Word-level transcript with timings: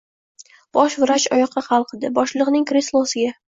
Bosh 0.77 0.95
vrach 1.03 1.27
oyoqqa 1.37 1.63
qalqidi. 1.69 2.13
Boshliqning 2.19 2.69
kreslosiga... 2.75 3.39